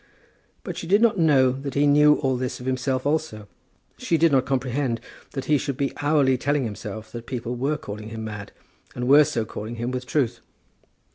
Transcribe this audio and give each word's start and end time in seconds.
But 0.63 0.77
she 0.77 0.87
did 0.87 0.99
not 0.99 1.19
know 1.19 1.51
that 1.51 1.75
he 1.75 1.85
knew 1.85 2.15
all 2.15 2.35
this 2.35 2.59
of 2.59 2.65
himself 2.65 3.05
also. 3.05 3.47
She 3.99 4.17
did 4.17 4.31
not 4.31 4.47
comprehend 4.47 4.99
that 5.33 5.45
he 5.45 5.59
should 5.59 5.77
be 5.77 5.93
hourly 6.01 6.39
telling 6.39 6.63
himself 6.63 7.11
that 7.11 7.27
people 7.27 7.55
were 7.55 7.77
calling 7.77 8.09
him 8.09 8.23
mad 8.23 8.51
and 8.95 9.07
were 9.07 9.23
so 9.25 9.45
calling 9.45 9.75
him 9.75 9.91
with 9.91 10.07
truth. 10.07 10.39